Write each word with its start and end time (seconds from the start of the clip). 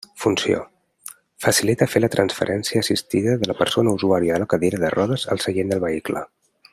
Funció: 0.21 0.55
facilita 1.45 1.87
fer 1.95 2.01
la 2.01 2.09
transferència 2.15 2.83
assistida 2.85 3.37
de 3.43 3.51
la 3.53 3.57
persona 3.63 3.95
usuària 4.01 4.39
de 4.39 4.43
la 4.45 4.51
cadira 4.55 4.83
de 4.85 4.93
rodes 4.99 5.31
al 5.37 5.45
seient 5.49 5.75
del 5.75 5.89
vehicle. 5.89 6.29